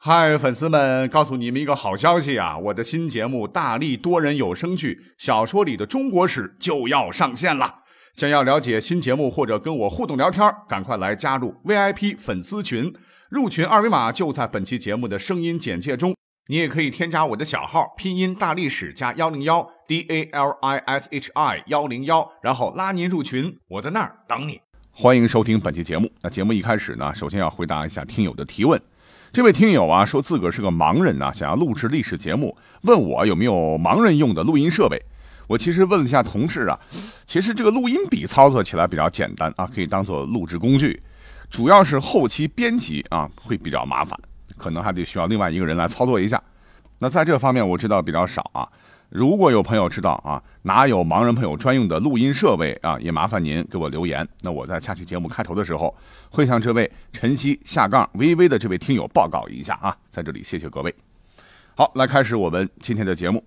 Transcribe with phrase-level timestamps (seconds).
[0.00, 2.56] 嗨，粉丝们，告诉你们一个好消息啊！
[2.56, 7.80] 我的新节目《大力多人有声剧小说里的中国史》就要上线了。
[8.14, 12.94] 想要了解新节目或者跟我互动聊天，赶快来加入 VIP 粉丝群，
[13.28, 16.14] 入群二维码就在本期节目的声音简介中。
[16.46, 24.60] 你也可以添加我的小号，拼音大历史加幺零幺 D A L I S H I 幺零幺，然后拉您入群，我在那儿等你。
[24.92, 26.08] 欢迎收听本期节目。
[26.22, 28.80] 那节目一开始呢，首先要回答一下听友的提问。
[29.30, 35.00] 这位听友啊，说自个儿是个盲人呐，想要录制历史节目，问我有没有盲人用的录音设备。
[35.46, 36.78] 我其实问了一下同事啊，
[37.26, 41.00] 其实这个录音笔操作起来比较简单啊，可以当做录制工具，
[41.50, 44.18] 主要是后期编辑啊会比较麻烦，
[44.56, 46.42] 可能还得需要另外一个人来操作一下。
[46.98, 48.66] 那在这方面我知道比较少啊。
[49.08, 54.26] 如果有朋友知道啊，哪有盲人朋友专用的录音设备啊，也麻烦您给我留言。
[54.42, 55.94] 那我在下期节目开头的时候，
[56.30, 60.94] 会向这位晨曦下杠微微的这位听友报告一下啊，在这里谢谢各位。
[61.74, 63.42] 好，来开始我们今天的节目。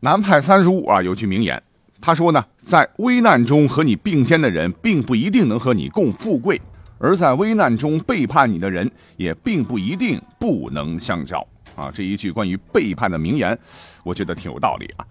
[0.00, 1.62] 南派三叔啊，有句名言，
[2.00, 6.58] 他说呢，在危难中和你并肩的人，并不一定能和你共富贵；
[6.98, 11.42] 而在危难中背叛你的人，也并不一定不能相交。
[11.74, 13.58] 啊，这一句关于背叛的名言，
[14.02, 15.04] 我觉得挺有道理啊。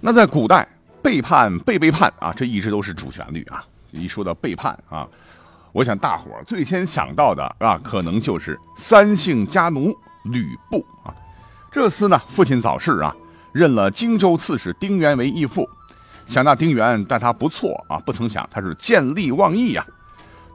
[0.00, 0.66] 那在古代，
[1.02, 3.64] 背叛、被背叛啊，这一直都是主旋律啊。
[3.90, 5.08] 一说到背叛啊，
[5.72, 9.92] 我想大伙最先想到的啊，可能就是三姓家奴
[10.24, 11.14] 吕布啊。
[11.72, 13.14] 这厮呢，父亲早逝啊，
[13.52, 15.68] 认了荆州刺史丁原为义父，
[16.26, 19.86] 想那丁原待他不错啊，不曾想他是见利忘义呀。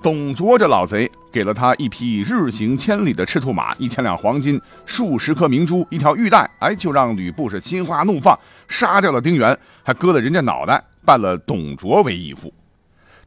[0.04, 8.38] 董卓这老贼给了他一匹日行千里的赤兔马，一千两黄金，数十颗明珠，一条玉带，哎，就让吕布是心花怒放，
[8.68, 12.54] 杀掉了丁原，还割了人家脑袋，拜了董卓为义父。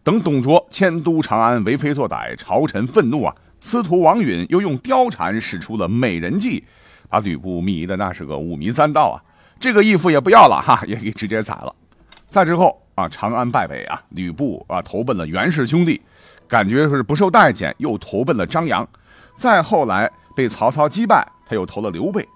[0.05, 3.35] 等董卓迁都长安，为非作歹，朝臣愤怒啊！
[3.59, 6.63] 司徒王允又用貂蝉使出了美人计，
[7.09, 9.17] 把吕布迷的那是个五迷三道啊！
[9.59, 11.75] 这个义父也不要了哈，也给直接宰了。
[12.29, 16.03] 再之后啊，长安败北啊，吕布啊投奔了袁氏兄弟。
[16.49, 18.87] 感觉是不受待见，又投奔了张扬，
[19.37, 22.27] 再后来被曹操击败，他又投了刘备。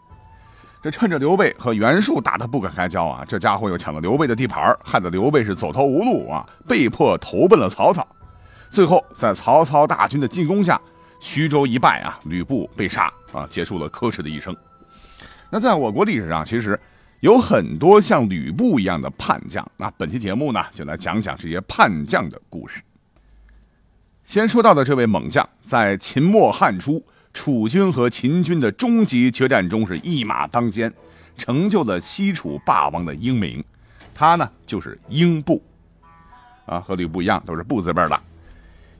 [0.82, 8.06] 这趁着刘备和袁术打得不可开交啊，这家伙又抢了刘备的地盘，害得刘备是走投无路啊，被迫投奔了曹操。
[8.70, 10.80] 最后在曹操大军的进攻下，
[11.20, 14.56] 徐州一败啊，吕布被杀啊，结束了可耻的一生。
[15.50, 16.80] 那在我国历史上，其实
[17.20, 19.68] 有很多像吕布一样的叛将。
[19.76, 22.80] 那本期节目呢，就来讲讲这些叛将的故事。
[24.30, 27.04] 先说到的这位猛将，在秦末汉初，
[27.34, 30.92] 楚军和秦军的终极决战中是一马当先，
[31.36, 33.64] 成就了西楚霸王的英名。
[34.14, 35.60] 他呢，就是英布，
[36.64, 38.20] 啊，和吕布一样，都是布字辈的。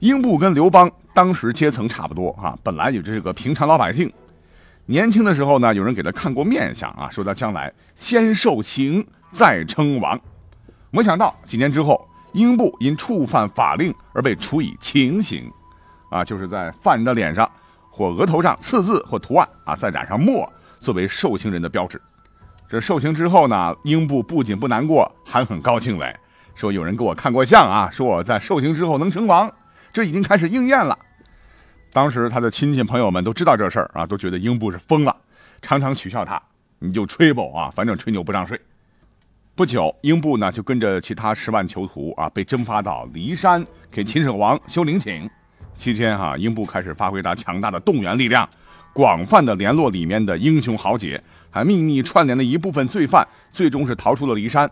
[0.00, 4.12] 英布跟刘邦当时阶层差不多啊，本来也就是个平常老百姓。
[4.86, 10.20] 年轻的时候呢，有人给他看过面相啊，说他将来先受刑再称王。
[10.90, 12.04] 没想到几年之后。
[12.32, 15.50] 英布因触犯法令而被处以情刑，
[16.10, 17.50] 啊，就是在犯人的脸上
[17.90, 22.00] 或额头上刺字或图案，啊，再染上墨作为受刑人的标志。
[22.68, 26.16] 这受刑之后呢，英布不仅不难过，还很高兴嘞，
[26.54, 29.50] 说有人给我看过相啊，说我在受刑之后能成王，
[29.92, 30.96] 这已经开始应验了。
[31.92, 35.16] 当时他的亲戚朋友们都知道这事儿啊，都觉得英布是疯了，
[35.60, 36.40] 常常取笑他，
[36.78, 38.60] 你就吹吧啊，反正吹牛不让睡。
[39.60, 45.28] 不久，英布呢就跟着其他十万囚徒啊，被征发到骊山给秦始皇修陵寝。
[45.76, 48.48] 期间哈，英布开始发挥他强大的动员力量，
[48.94, 54.66] 广泛的联络里面的英雄豪杰，还秘密串联了一部分罪犯，最终是逃出了骊山，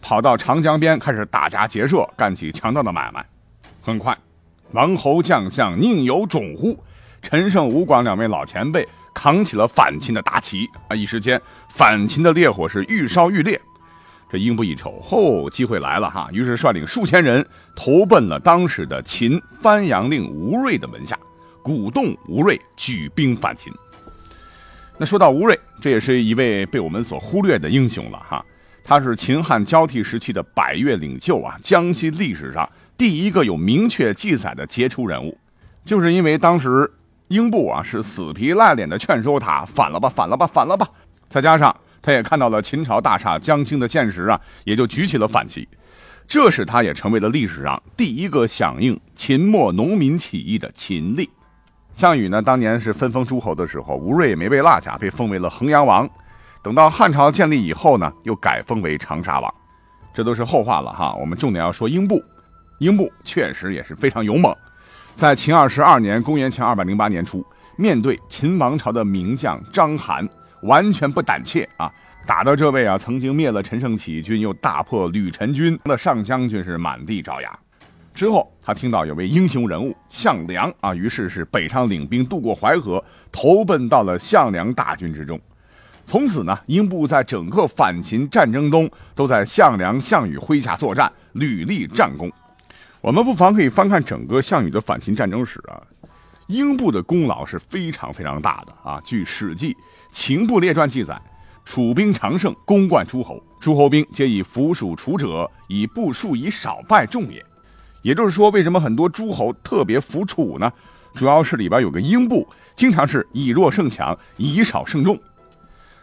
[0.00, 3.22] 跑到长江边开始打家劫舍，干起强盗的买卖。
[3.82, 4.16] 很快，
[4.72, 6.82] 王侯将相宁有种乎？
[7.20, 10.96] 陈胜、吴广两位老前辈扛起了反秦的大旗啊！
[10.96, 13.60] 一时间，反秦的烈火是愈烧愈烈。
[14.30, 16.28] 这英布一瞅，吼，机会来了哈！
[16.32, 21.18] 于是率领数千人投奔了当时的秦番阳令吴瑞的门下，
[21.64, 23.72] 鼓动吴瑞举兵反秦。
[24.96, 28.44] 那说到吴瑞，这也是一位被我们所忽略的英雄了哈。
[28.84, 35.36] 他是秦汉交替时期的百越领袖啊，江西历史上第一个有明确记载的杰出人物。
[35.84, 36.88] 就是因为当时
[37.28, 40.88] 英布啊是死皮赖脸的劝说他反了吧，反了吧，反了吧，
[41.28, 41.74] 再加上。
[42.02, 45.68] 他也看到了秦朝大厦将倾的现实啊，也就举起了反旗，
[46.26, 51.28] 这使他也成为了历史上第一个响应秦末农民起义的秦吏。
[51.92, 56.08] 项羽呢，当年是分封诸侯的时候，吴瑞也没被落下，被封为了衡阳王。
[56.62, 59.54] 等到汉朝建立以后呢，又改封为长沙王。
[60.14, 61.14] 这都是后话了哈。
[61.14, 62.22] 我们重点要说英布，
[62.78, 64.54] 英布确实也是非常勇猛。
[65.16, 67.44] 在秦二十二年（公元前二百零八年初），
[67.76, 70.26] 面对秦王朝的名将章邯，
[70.62, 71.92] 完全不胆怯啊！
[72.26, 77.58] 打到这位啊，曾经灭了陈胜起义军，又大破吕陈军的上将军是满地找牙。
[78.12, 83.02] 之后，他听到有位英雄人物项梁啊，于是是北上领兵渡过淮河，
[83.32, 85.40] 投奔到了项梁大军之中。
[86.04, 92.30] 从此呢，英布在整个反秦战争中都在项梁、项羽麾下作战，屡立战功。
[93.00, 95.80] 我们不妨可以翻看整个项羽的反秦战争史啊，
[96.50, 99.00] 英布的功劳是非常非常大的啊。
[99.04, 99.72] 据《史记·
[100.10, 101.20] 秦部列传》记载，
[101.64, 107.44] 楚兵常胜，攻冠诸侯，诸侯兵皆以服属楚者，以部数以少败众也。
[108.02, 110.70] 也就是说，为什么很多诸侯特别服楚呢？
[111.14, 115.16] 主要是里边有个英布，经常是以弱胜强，以少胜众。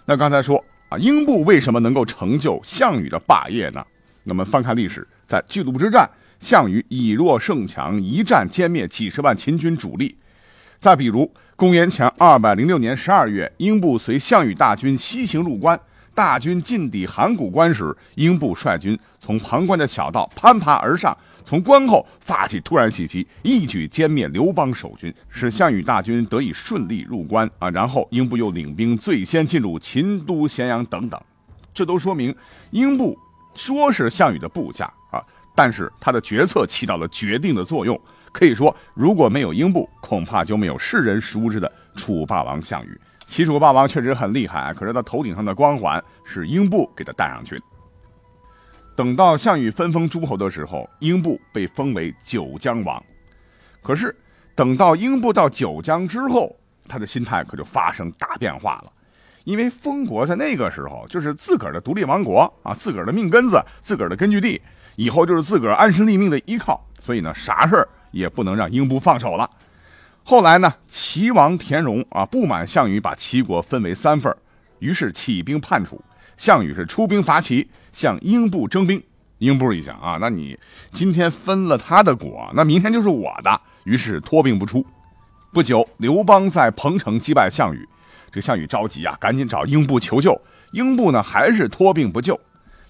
[0.05, 3.85] 那刚才说啊，英布为什么能够成就项羽的霸业呢？
[4.23, 6.09] 那么翻看历史，在巨鹿之战，
[6.39, 10.15] 项羽以弱胜强，一战歼灭几十万秦军主力。
[10.79, 15.79] 再比如，公元前二百零六年十二月，英布随项羽大军西行入关，
[16.13, 21.15] 大军进抵函谷关时，英布率军从旁关的小道攀爬而上。
[21.44, 27.69] 从关后发起突然袭击，一举歼灭刘邦守军，使项羽大军得以顺利入关啊。
[27.69, 31.19] 然后英布又领兵最先进入秦都咸阳等等，
[31.73, 32.35] 这都说明
[32.71, 33.18] 英布
[33.56, 35.23] 说是项羽的部下啊，
[35.56, 37.97] 但是他的决策起到了决定的作用。
[38.31, 43.00] 可以说，如果没有英布，恐怕就没有世人熟知的楚霸王项羽。
[43.25, 47.63] 齐楚霸王确实很厉害，可是他头顶上的光环是英布给他戴上去的。
[48.95, 53.03] 等到项羽分封诸侯的时候，英布被封为九江王。
[53.83, 54.15] 可是
[54.56, 56.56] 等到英布到九江之后，
[56.88, 58.91] 他的心态可就发生大变化了。
[59.44, 64.62] 因为封国在那个时候就是自个儿的独立王国啊，自个儿的命根子，自个儿的根据地，
[64.95, 66.83] 以后就是自个儿安身立命的依靠。
[67.01, 69.50] 所以呢，啥事儿也不能让英布放手了。
[70.24, 74.36] 后来呢，齐王田荣啊不满项羽把齐国分为三份
[74.80, 76.01] 于是起兵叛楚。
[76.36, 79.01] 项羽是出兵伐齐，向英布征兵。
[79.39, 80.57] 英布一想啊，那你
[80.92, 83.62] 今天分了他的国，那明天就是我的。
[83.86, 84.86] 于是托兵不出。
[85.54, 87.88] 不久，刘邦在彭城击败项羽，
[88.31, 90.39] 这项羽着急啊，赶紧找英布求救。
[90.74, 92.39] 英布呢，还是托兵不救，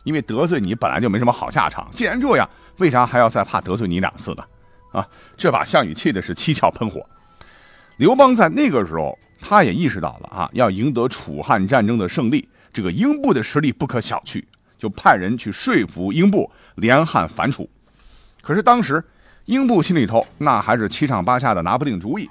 [0.04, 1.88] 因为得罪你本来就没什么好下场。
[1.94, 4.44] 既然这样，为啥还要再怕得罪你两次呢？
[4.92, 7.06] 啊，这把项羽气的是七窍喷火。
[7.98, 12.48] 刘邦在那个时候，他也意识到了啊，要赢得楚汉战争的胜利。
[12.72, 14.44] 这个英布的实力不可小觑，
[14.78, 17.68] 就派人去说服英布联汉反楚。
[18.42, 19.04] 可是当时
[19.45, 22.30] 英布心里头那还是七上八下的拿不定主意，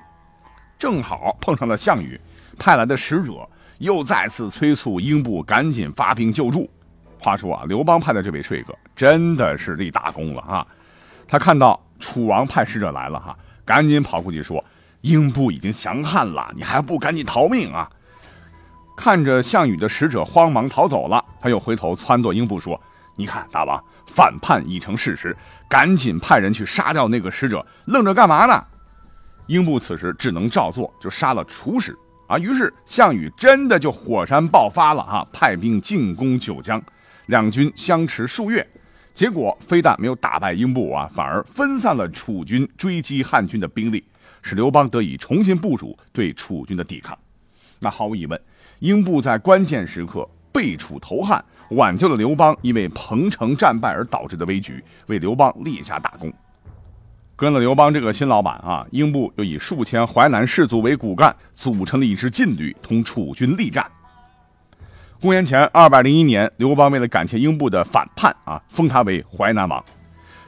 [0.79, 2.21] 正好碰上了项羽
[2.59, 3.49] 派来的使者，
[3.79, 6.71] 又再次催促英布赶紧发兵救助。
[7.19, 10.67] 话说啊，刘邦派的这位帅哥真的是立大功了啊！
[11.29, 14.65] 他看到楚王派使者来了哈，赶紧跑过去说
[15.03, 17.91] ：“英布已经降汉了，你还不赶紧逃命啊！”
[18.97, 22.81] 看着项羽的使者慌忙逃走了，他又回头撺掇英布说
[23.17, 25.37] ：“你看，大王，反叛已成事实，
[25.69, 28.65] 赶紧派人去杀掉那个使者，愣着干嘛呢？”
[29.49, 31.97] 英布此时只能照做，就杀了楚使
[32.27, 32.39] 啊。
[32.39, 36.83] 于是项羽真的就火山爆发了啊，派兵进攻九江，
[37.27, 38.67] 两军相持数月，
[39.17, 44.05] 结果非但没有打败英布啊，反而分散了楚军追击汉军的兵力，
[44.43, 47.17] 使刘邦得以重新部署对楚军的抵抗。
[47.81, 48.39] 那毫无疑问。
[48.81, 56.31] 英布在关键时刻背楚投汉，挽救了刘邦因为彭城战败而导致的危局，为刘邦立下大功。
[57.35, 63.91] 跟了刘邦这个新老板啊，英布又以数千淮南士族为骨干，组成了一支劲旅，同楚军力战。
[65.19, 69.83] 公元前二百零一年，刘邦为了感谢英布的反叛啊，封他为淮南王。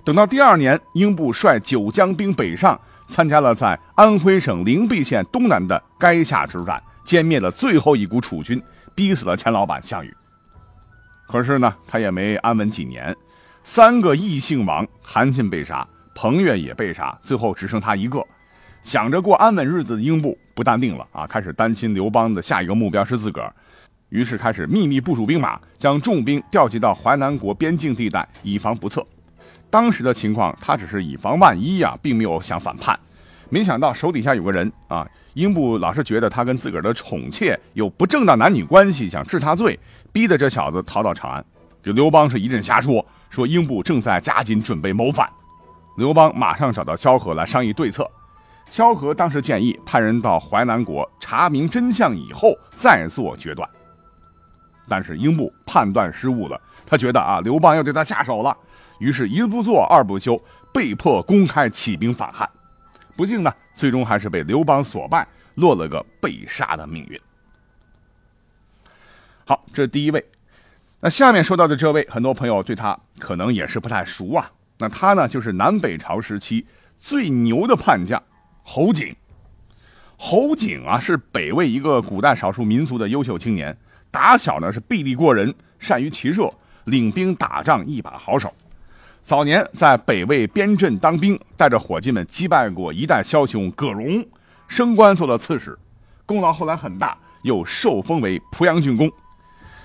[0.04, 6.82] 等到第二年，英布率九江兵北上，参加了在安徽省灵璧县东南的垓下之战。
[7.06, 8.62] 歼灭了最后一股楚军，
[8.94, 10.14] 逼死了钱老板项羽。
[11.26, 13.16] 可是呢，他也没安稳几年，
[13.64, 18.22] 三个异姓王，韩信被杀，彭越也被杀，最后只剩他一个。
[18.82, 23.54] 想着过安稳日子的英布不淡定了啊，开始担心刘邦的下一个目标是自个儿，
[24.10, 29.06] 于是开始秘密部署兵马，将重兵调集到淮南国边境地带，以防不测。
[29.70, 32.98] 当时的情况，他只是以防万一呀，并没有想反叛。
[33.50, 35.06] 没想到手底下有个人啊。
[35.34, 39.78] 英布老是觉得他跟自个儿的宠妾有不正当男女关系，想治他罪，
[40.10, 41.44] 逼得这小子逃到长安。
[41.80, 45.28] 这刘邦是一阵瞎说，说英布正在加紧准备谋反。
[45.96, 48.10] 刘邦马上找到萧何来商议对策。
[48.68, 53.68] 萧何当时建议派人到淮南国查明真相以后再做决断。
[54.88, 58.56] 但是英布判断失误了，他觉得啊刘邦要对他下手了，
[58.98, 60.42] 于是一不做二不休，
[60.72, 62.48] 被迫公开起兵反汉。
[63.16, 63.52] 不幸呢。
[63.78, 67.16] 最终还是被刘邦所败，落了个被杀的命运。
[69.44, 70.26] 好，这是第一位。
[70.98, 74.50] 那下面说到的这位，很多朋友对他可能也是不太熟啊。
[74.78, 76.66] 那他呢，就是南北朝时期
[76.98, 78.20] 最牛的叛将
[78.64, 79.14] 侯景。
[80.16, 83.78] 侯景啊，是北魏一个古代少数民族的优秀青年，
[84.10, 86.52] 打小呢是臂力过人，善于骑射，
[86.84, 88.52] 领兵打仗一把好手。
[89.22, 94.24] 早年在北魏边镇当兵，带着伙计们击败过一代枭雄葛荣，
[94.66, 95.78] 升官做了刺史，
[96.24, 99.10] 功劳后来很大，又受封为濮阳郡公。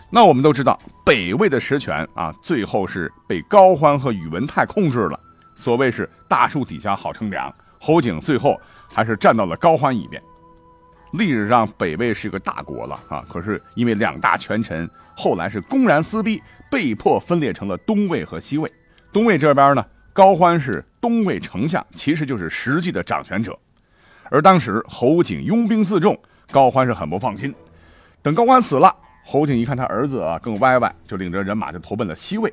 [0.10, 5.20] 那我们都知道，北魏的实权啊，最后是被高欢和宇文泰控制了。
[5.56, 8.60] 所谓是大树底下好乘凉，侯景最后。
[8.96, 10.22] 还是站到了高欢一边。
[11.14, 16.42] 历史上北魏是个大国了啊，可是因为两大权臣后来是公然撕逼，
[16.72, 18.72] 被迫分裂成了东魏和西魏。
[19.12, 23.58] 东魏这边呢，高欢是东魏丞相，其实就是实际的掌权者。
[24.32, 26.18] 而当时侯景拥兵自重，
[26.52, 27.54] 高欢是很不放心。
[28.24, 28.92] 等高欢死了，
[29.24, 32.52] 侯景一看他儿子啊更歪歪，就领着人马就投奔了西魏。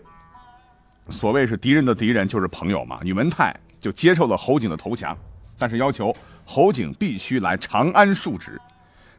[1.09, 5.17] 所谓是敌人的敌人就是朋友嘛，宇文泰就接受了侯景的投降。
[5.59, 6.15] 但是要求
[6.53, 8.61] 侯景必须来长安述职，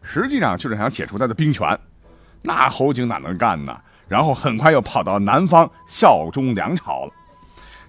[0.02, 1.80] 实际上就是想解除他的兵权。
[2.42, 3.80] 那侯景哪能干呢？
[4.10, 7.14] 然后很快又跑到南方效忠梁朝了。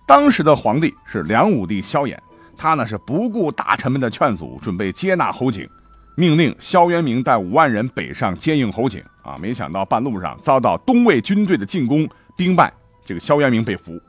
[0.07, 2.17] 当时的皇帝是梁武帝萧衍，
[2.57, 5.69] 他呢是不顾大臣们的劝阻，准备接纳侯景，
[6.15, 9.03] 命令萧渊明带五万人北上接应侯景。
[9.23, 12.73] 啊，没想到半路上遭到东魏军队的进攻，兵败，
[13.05, 14.01] 这个萧渊明被俘。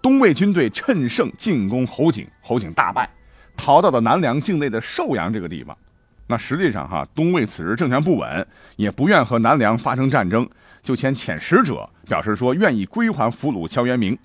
[0.00, 3.10] 东魏军队趁胜进攻侯景，侯景大败。
[3.56, 5.76] 逃到了南梁境内的寿阳这个地方，
[6.26, 10.48] 那实际上哈，东魏此时政权不稳，也不愿和南梁发生战争，
[10.82, 14.18] 就遣遣使者表示说愿意归还俘虏萧渊明。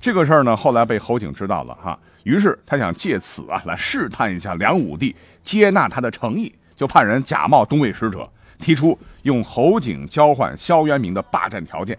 [0.00, 8.26] 这个事儿呢，后来被侯景知道了哈，于是他想借此啊来试探一下梁武帝接纳他的诚意，就派人假冒东魏使者，
[8.58, 11.98] 提出用侯景交换萧渊明的霸占条件。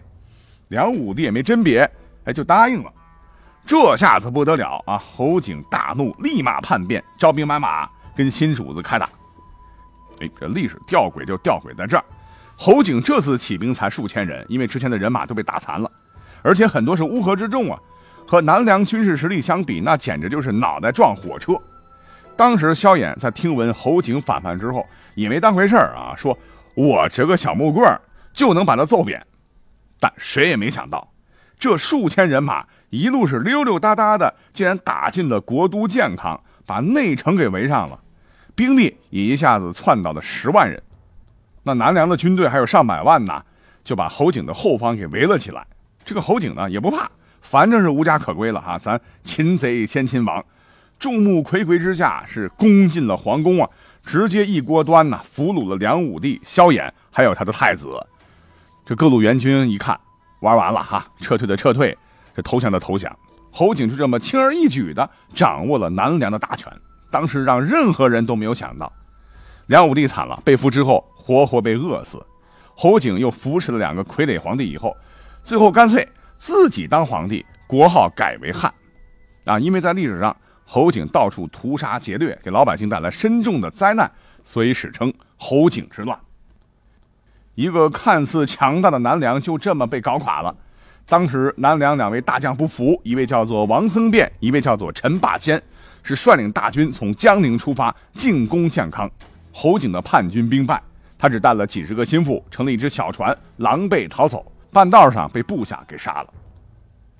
[0.68, 1.88] 梁武帝也没甄别，
[2.24, 2.92] 哎，就答应了。
[3.64, 4.98] 这下子不得了啊！
[4.98, 9.08] 侯景大怒，立马叛变，招兵买马，跟新主子开打。
[10.20, 12.04] 哎，这历史吊诡就吊诡在这儿。
[12.56, 15.90] 侯景这次起兵才数千人，因为之前的人马都被打残了，
[16.42, 17.78] 而且很多是乌合之众啊。
[18.26, 21.54] 和南梁军事实力相比，那简直就是脑袋撞火车。
[22.36, 26.36] 当时萧衍在听闻侯景反叛之后，也没当回事儿啊，说
[26.74, 28.00] 我这个小木棍
[28.32, 29.24] 就能把他揍扁。
[30.00, 31.12] 但谁也没想到，
[31.58, 32.66] 这数千人马。
[32.92, 37.98] 一路是溜溜达达的，竟然打进了国都建康，把内城给围上了，
[38.54, 40.80] 兵力也一下子窜到了十万人。
[41.62, 43.42] 那南梁的军队还有上百万呢，
[43.82, 45.66] 就把侯景的后方给围了起来。
[46.04, 50.44] 这个侯景呢也不怕，反正是无家可归了哈，咱擒贼先擒王。
[50.98, 53.70] 众目睽睽之下是攻进了皇宫啊，
[54.04, 57.88] 直接一锅端呐，俘虏了梁武帝萧衍，还有他的太子。
[58.84, 59.98] 这各路援军一看，
[60.40, 61.96] 玩完了哈，撤退的撤退。
[62.34, 63.16] 这投降的投降，
[63.50, 66.72] 侯景就这么轻而易举的掌握了南梁的大权，
[67.10, 68.92] 当时让任何人都没有想到。
[69.66, 72.24] 梁武帝惨了，被俘之后活活被饿死。
[72.74, 74.96] 侯景又扶持了两个傀儡皇帝以后，
[75.44, 76.08] 最后干脆
[76.38, 78.72] 自己当皇帝，国号改为汉。
[79.44, 80.34] 啊，因为在历史上
[80.64, 84.10] 侯景到处屠杀劫掠，给老百姓带来深重的灾难，
[84.44, 86.18] 所以史称侯景之乱。
[87.54, 90.56] 一个看似强大的南梁就这么被搞垮了。
[91.12, 95.62] 当时南梁两位大将不服，一位叫做王僧辩，一位叫做陈霸先，
[96.02, 99.10] 是率领大军从江陵出发进攻建康。
[99.52, 100.82] 侯景的叛军兵败，
[101.18, 104.42] 他只带了几十个心腹，乘了一只小船，狼狈逃走，
[104.72, 106.32] 半道上被部下给杀了。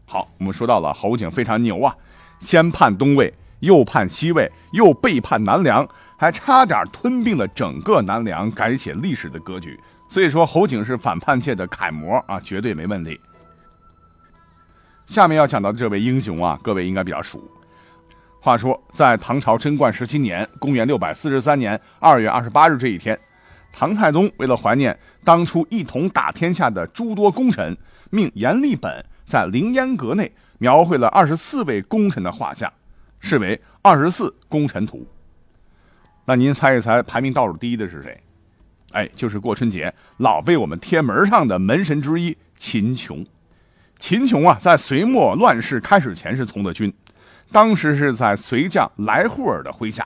[0.07, 1.95] 好，我们说到了侯景非常牛啊，
[2.41, 3.31] 先叛东魏，
[3.61, 9.79] 又叛西魏，又背叛南梁，还差点吞并了整个南梁，改写历史的格局。
[10.09, 13.21] 所以说，侯景是反叛界的楷模啊，绝对没问题。
[15.13, 17.39] 下面要讲到的这位英雄啊，各位应该比较熟。
[18.41, 23.17] 话说，在唐朝贞观十七年（公元643年）二月二十八日这一天，
[23.71, 27.77] 唐太宗为了怀念当初一同打天下的诸多功臣，
[28.09, 32.73] 命阎立本在凌烟阁内描绘了二十四位功臣的画像，
[33.21, 35.07] 视为二十四功臣图。
[36.25, 38.19] 那您猜一猜，排名倒数第一的是谁？
[38.93, 43.23] 哎，就是过春节老被我们贴门上的门神之一秦琼。
[44.03, 46.93] 秦琼啊，在隋末乱世开始前是从的军，
[47.53, 50.05] 当时是在隋将来护尔的麾下。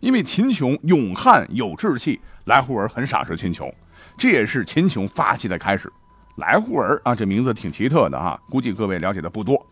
[0.00, 3.70] 因为秦琼勇悍有志气，来护尔很赏识秦琼，
[4.16, 5.92] 这也是秦琼发迹的开始。
[6.36, 9.62] 来护尔啊，这名字挺奇特的啊，估计各位了解的不多。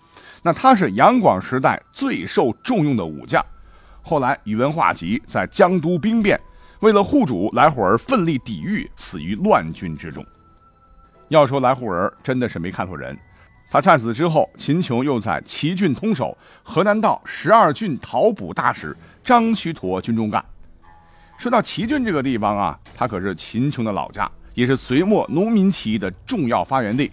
[0.43, 3.43] 那他是杨广时代最受重用的武将，
[4.03, 6.39] 后来宇文化及在江都兵变，
[6.81, 10.23] 为了护主，来护儿奋力抵御，死于乱军之中。
[11.29, 13.19] 要说来护儿真的是没看错人，
[13.75, 20.45] 他战死之后，秦琼又在齐郡通守、河南道十二郡讨捕大使张须陀军中干。
[21.37, 27.11] 说到齐郡这个地方啊，它可是秦琼的老家，也是隋末农民起义的重要发源地。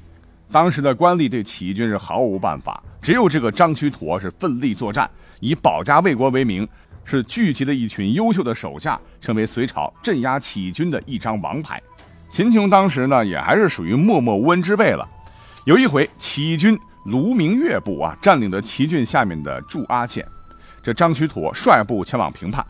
[0.51, 6.67] 当时的官吏对起义军是毫无办法，只有这个张须陀是奋力作战，以保家卫国为名，
[7.03, 11.81] 是聚集了一群优秀的手下，成为隋朝镇压起义军的一张王牌。
[12.29, 15.09] 秦琼当时呢，也还是属于默默无闻之辈了。
[15.65, 16.75] 有一回，起义军
[17.05, 20.27] 卢明月部啊，占领了齐郡下面的驻阿县，
[20.81, 22.65] 这张须陀率部前往平叛。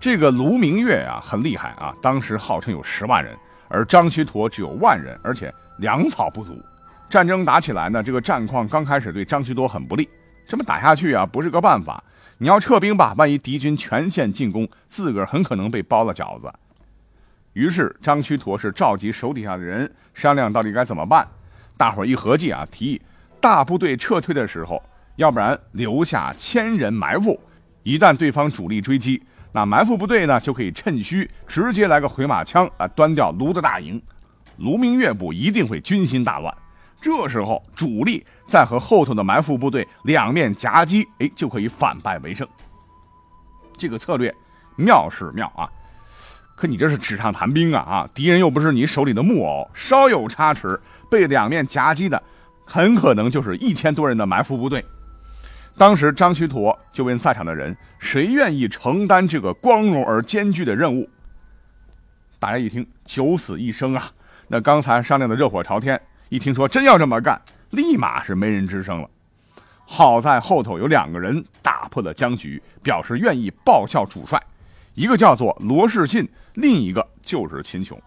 [0.00, 3.36] 这个卢明月啊，很厉害啊，当时号称有十万人，
[3.68, 6.58] 而张须陀只有万人，而且粮草不足。
[7.10, 10.08] 战争打起来呢，这个战况刚开始对张须陀很不利，
[10.48, 12.02] 这么打下去啊不是个办法。
[12.38, 16.50] 你要撤兵吧，万一敌军全线进攻，自个儿很可能被包了饺子。
[17.52, 21.28] 于是张须陀是召集手底下的人商量到底该怎么办。
[21.76, 23.02] 大伙儿一合计啊，提议
[23.40, 24.82] 大部队撤退的时候，
[25.16, 27.38] 要不然留下千人埋伏，
[27.82, 34.00] 一旦对方主力追击，那埋伏部队呢就可以趁虚直接来个回马枪啊，端掉卢的大营。
[34.56, 36.56] 卢明月部一定会军心大乱。
[37.00, 42.48] 这时候，主力再和后头的埋伏部队两面夹击，哎，就可以反败为胜。
[43.76, 44.34] 这个策略
[44.76, 45.68] 妙是妙啊，
[46.56, 48.08] 可你这是纸上谈兵啊啊！
[48.14, 50.80] 敌人又不是你手里的木偶，稍有差池，
[51.14, 52.20] 被两面夹击的，
[52.66, 54.84] 很可能就是一千多人的埋伏部队。
[55.78, 61.08] 当时张须陀就问在场的人：谁愿意承担这个光荣而艰巨的任务？
[62.40, 64.10] 大家一听，九死一生啊！
[64.48, 66.00] 那刚才商量的热火朝天。
[66.30, 67.40] 一听说真要这么干，
[67.70, 69.08] 立马是没人吱声了。
[69.84, 74.42] 好在后头有两个人打破了僵局，表示愿意报效主帅，
[74.94, 78.00] 一个叫做罗士信，另一个就是秦琼。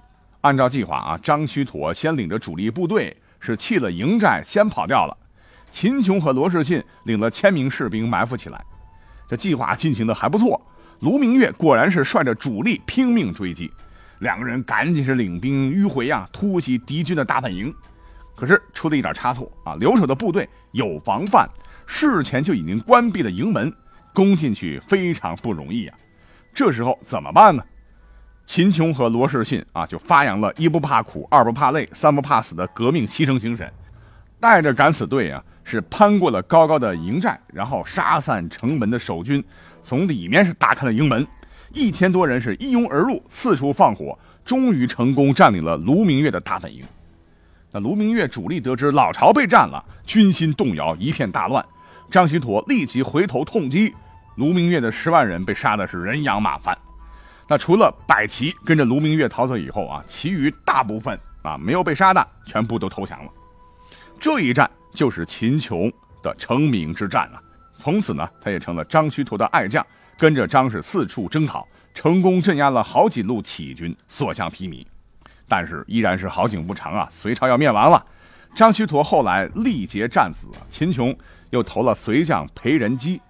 [0.47, 5.17] 按照计划啊，张须陀先领着主力部队是弃了营寨，先跑掉了。
[5.69, 8.63] 秦琼和罗士信领了千名士兵埋伏起来。
[9.27, 10.61] 这计划进行的还不错，
[11.01, 13.69] 卢明月果然是率着主力拼命追击，
[14.19, 17.75] 两个人赶紧是领兵迂回啊，突袭敌军的大本营。
[18.33, 19.75] 可是出了一点差错啊！
[19.75, 21.49] 留守的部队有防范，
[21.85, 23.69] 事前就已经关闭了营门，
[24.13, 25.97] 攻进去非常不容易啊。
[26.53, 27.61] 这时候怎么办呢？
[28.47, 33.69] 秦琼和罗士信啊，就发扬了一不怕苦、二不怕累、三不怕死的革命牺牲精神，
[34.39, 39.43] 带着敢死队啊，是攀过了高高的营寨，然后杀散城门的守军，
[39.83, 41.27] 从里面是打开了营门，
[41.73, 46.81] 一千多人是一拥而入，四处放火，终于成功占领了卢明月的大本营。
[47.73, 51.63] 那卢明月主力得知老巢被占了，军心动摇，一片大乱。
[52.09, 53.93] 张须陀立即回头痛击，
[54.35, 56.76] 卢明月的十万人被杀的是人仰马翻。
[57.49, 63.31] 那除了百骑跟着卢明月逃走以后啊，其余大部分啊没有被杀的，全部都投降了。
[64.19, 67.41] 这一战就是秦琼的成名之战啊！
[67.77, 69.85] 从此呢，他也成了张须陀的爱将，
[70.17, 74.85] 跟着张氏四处征讨，成功镇压了好几路起义军，所向披靡。
[75.47, 77.07] 但是依然是好景不长啊！
[77.11, 78.03] 隋朝要灭亡了。
[78.55, 81.15] 张须陀后来力竭战死，秦琼
[81.51, 83.21] 又投了隋将裴仁基，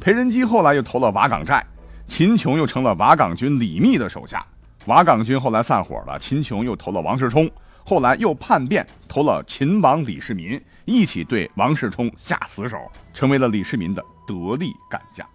[0.00, 1.64] 裴仁基后来又投了瓦岗寨，
[2.12, 4.44] 秦琼又成了瓦岗军李密的手下。
[4.84, 7.50] 瓦岗军后来散伙了，秦琼又投了王世充，
[7.86, 12.76] 后来又叛变，投了秦王李世民，一起对王世充下死手，
[13.14, 15.26] 成为了李世民的得力干将。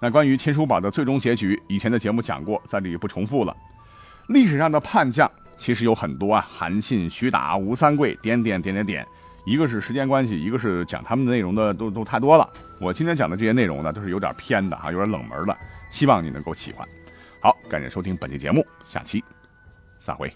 [0.00, 3.52] 那关于秦叔宝的最终结局，以前的节目讲过，在这里不重复了。
[4.28, 9.04] 历史上的叛将其实有很多啊，韩信、徐达、吴三桂，点点点点点。
[9.44, 12.48] 一个是时间关系，一个是讲他们的内容的都都太多了。
[12.80, 15.56] 我今天讲的这些内容呢，都是有点偏的哈，有点冷门的，
[15.90, 16.86] 希望你能够喜欢。
[17.40, 19.24] 好，感谢收听本期节目，下期
[20.02, 20.30] 再会。